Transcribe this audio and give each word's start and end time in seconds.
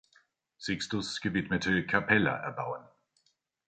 Sixtus 0.57 1.21
gewidmete 1.21 1.85
"capella" 1.85 2.31
erbauen. 2.37 2.83